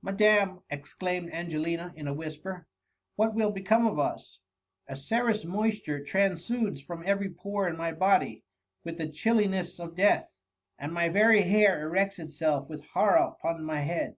[0.00, 2.70] madam !^ exclaimed Ange* lina, in a whisper, ^^
[3.16, 4.38] what will become of us
[4.88, 8.44] f A serous moisture transudes from every pore in my body
[8.82, 10.30] with the chilliness of death,
[10.78, 11.12] and my TH£ MUMMY.
[11.20, 14.16] 301 very hair erects itself with horror upon my head.'